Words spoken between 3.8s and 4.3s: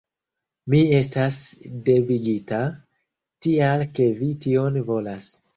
ke